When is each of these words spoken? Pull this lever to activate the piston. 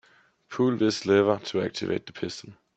Pull 0.49 0.77
this 0.77 1.05
lever 1.05 1.39
to 1.43 1.61
activate 1.61 2.07
the 2.07 2.11
piston. 2.11 2.57